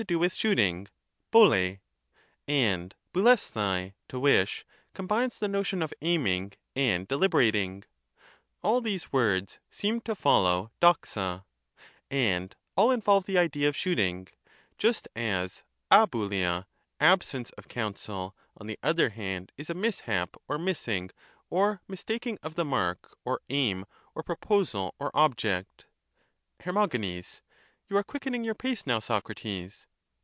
do 0.07 0.17
with 0.17 0.33
shooting 0.33 0.87
(iSoATy); 1.31 1.79
and 2.47 2.95
fSovAeaOai 3.13 3.93
(to 4.07 4.19
wish) 4.19 4.65
combines 4.95 5.37
the 5.37 5.47
notion 5.47 5.83
of 5.83 5.93
aiming 6.01 6.53
and 6.75 7.07
deliberating— 7.07 7.83
all 8.63 8.81
these 8.81 9.13
words 9.13 9.59
seem 9.69 10.01
to 10.01 10.15
follow 10.15 10.71
So^a, 10.81 11.43
and 12.09 12.55
all 12.75 12.89
involve 12.89 13.27
the 13.27 13.37
idea 13.37 13.69
of 13.69 13.75
shooting, 13.75 14.27
just 14.79 15.07
as 15.15 15.61
d(iovA.ia, 15.91 16.65
absence 16.99 17.51
of 17.51 17.67
counsel, 17.67 18.35
on 18.57 18.65
the 18.65 18.79
other 18.81 19.09
hand, 19.09 19.51
is 19.55 19.69
a 19.69 19.75
mishap, 19.75 20.35
or 20.47 20.57
missing, 20.57 21.11
or 21.51 21.79
mistaking 21.87 22.39
of 22.41 22.55
the 22.55 22.65
mark, 22.65 23.15
or 23.23 23.39
aim, 23.49 23.85
or 24.15 24.23
proposal, 24.23 24.95
or 24.97 25.11
object. 25.15 25.85
Her. 26.61 26.71
You 26.91 27.97
are 27.97 28.03
quickening 28.03 28.43
your 28.43 28.55
pace 28.55 28.87
now, 28.87 28.97
Socrates. 28.97 29.85